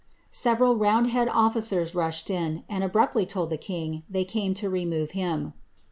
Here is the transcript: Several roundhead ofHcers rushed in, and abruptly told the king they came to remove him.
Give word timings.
Several 0.33 0.75
roundhead 0.75 1.27
ofHcers 1.27 1.93
rushed 1.93 2.31
in, 2.31 2.63
and 2.67 2.83
abruptly 2.83 3.23
told 3.27 3.51
the 3.51 3.55
king 3.57 4.01
they 4.09 4.25
came 4.25 4.55
to 4.55 4.67
remove 4.67 5.11
him. 5.11 5.53